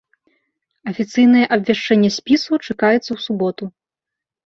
Афіцыйнае 0.91 1.43
абвяшчэнне 1.57 2.09
спісу 2.15 2.59
чакаецца 2.67 2.99
ў 3.01 3.17
суботу. 3.27 3.63